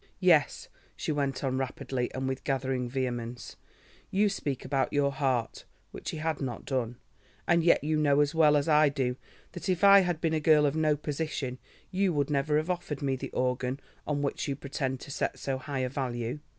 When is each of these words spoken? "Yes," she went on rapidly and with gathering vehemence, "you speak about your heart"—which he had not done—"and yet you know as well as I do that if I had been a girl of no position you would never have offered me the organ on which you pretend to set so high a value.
"Yes," 0.19 0.67
she 0.95 1.11
went 1.11 1.43
on 1.43 1.59
rapidly 1.59 2.11
and 2.15 2.27
with 2.27 2.43
gathering 2.43 2.89
vehemence, 2.89 3.55
"you 4.09 4.29
speak 4.29 4.65
about 4.65 4.91
your 4.91 5.11
heart"—which 5.11 6.09
he 6.09 6.17
had 6.17 6.41
not 6.41 6.65
done—"and 6.65 7.63
yet 7.63 7.83
you 7.83 7.97
know 7.97 8.19
as 8.19 8.33
well 8.33 8.57
as 8.57 8.67
I 8.67 8.89
do 8.89 9.15
that 9.51 9.69
if 9.69 9.83
I 9.83 9.99
had 9.99 10.19
been 10.19 10.33
a 10.33 10.39
girl 10.39 10.65
of 10.65 10.75
no 10.75 10.97
position 10.97 11.59
you 11.91 12.13
would 12.13 12.31
never 12.31 12.57
have 12.57 12.71
offered 12.71 13.03
me 13.03 13.15
the 13.15 13.29
organ 13.29 13.79
on 14.07 14.23
which 14.23 14.47
you 14.47 14.55
pretend 14.55 14.99
to 15.01 15.11
set 15.11 15.37
so 15.37 15.59
high 15.59 15.79
a 15.81 15.89
value. 15.89 16.39